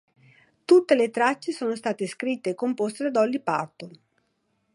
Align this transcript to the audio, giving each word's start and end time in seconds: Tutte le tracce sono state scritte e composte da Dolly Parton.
Tutte 0.65 0.95
le 0.95 1.11
tracce 1.11 1.51
sono 1.51 1.75
state 1.75 2.07
scritte 2.07 2.49
e 2.49 2.55
composte 2.55 3.03
da 3.03 3.11
Dolly 3.11 3.37
Parton. 3.39 3.99